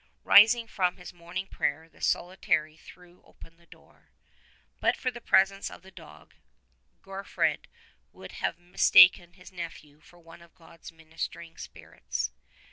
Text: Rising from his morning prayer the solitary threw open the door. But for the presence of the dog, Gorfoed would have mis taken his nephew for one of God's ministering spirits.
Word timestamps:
Rising 0.23 0.67
from 0.67 0.97
his 0.97 1.13
morning 1.13 1.45
prayer 1.45 1.87
the 1.87 2.01
solitary 2.01 2.75
threw 2.75 3.21
open 3.21 3.57
the 3.57 3.67
door. 3.67 4.09
But 4.79 4.97
for 4.97 5.11
the 5.11 5.21
presence 5.21 5.69
of 5.69 5.83
the 5.83 5.91
dog, 5.91 6.33
Gorfoed 7.03 7.67
would 8.11 8.31
have 8.31 8.57
mis 8.57 8.89
taken 8.89 9.33
his 9.33 9.51
nephew 9.51 9.99
for 9.99 10.17
one 10.17 10.41
of 10.41 10.55
God's 10.55 10.91
ministering 10.91 11.55
spirits. 11.55 12.31